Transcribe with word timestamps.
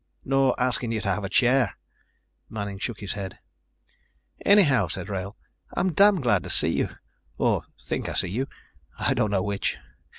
"Nor 0.25 0.59
asking 0.59 0.91
you 0.91 1.01
to 1.01 1.09
have 1.13 1.23
a 1.23 1.29
chair?" 1.29 1.77
Manning 2.49 2.79
shook 2.79 3.01
his 3.01 3.11
head. 3.11 3.37
"Anyhow," 4.43 4.87
said 4.87 5.09
Wrail, 5.09 5.37
"I'm 5.77 5.93
damn 5.93 6.21
glad 6.21 6.41
to 6.41 6.49
see 6.49 6.69
you 6.69 6.89
or 7.37 7.65
think 7.85 8.09
I 8.09 8.15
see 8.15 8.29
you. 8.29 8.47
I 8.97 9.13
don't 9.13 9.29
know 9.29 9.43
which. 9.43 9.77